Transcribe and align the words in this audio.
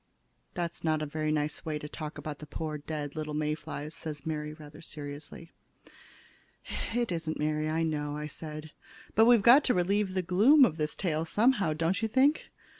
"That's 0.55 0.83
not 0.83 1.03
a 1.03 1.05
very 1.05 1.31
nice 1.31 1.63
way 1.63 1.77
to 1.77 1.87
talk 1.87 2.17
about 2.17 2.39
the 2.39 2.47
poor 2.47 2.81
little 2.89 3.33
dead 3.35 3.37
May 3.37 3.53
flies," 3.53 3.93
said 3.93 4.25
Mary, 4.25 4.51
rather 4.51 4.81
seriously. 4.81 5.51
"It 6.95 7.11
isn't, 7.11 7.37
Mary, 7.37 7.69
I 7.69 7.83
know," 7.83 8.25
said 8.25 8.71
I. 8.73 8.81
"But 9.13 9.25
we've 9.25 9.43
got 9.43 9.63
to 9.65 9.75
relieve 9.75 10.15
the 10.15 10.23
gloom 10.23 10.65
of 10.65 10.77
this 10.77 10.95
tale 10.95 11.23
someway, 11.23 11.75
don't 11.75 12.01
you 12.01 12.07
think? 12.07 12.45